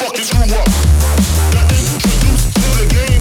motherfuckers 0.00 0.30
grew 0.32 0.56
up. 0.56 0.66
Got 1.52 1.70
introduced 1.72 2.54
to 2.54 2.84
the 2.84 2.86
game. 2.88 3.19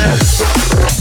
Yes. 0.00 0.99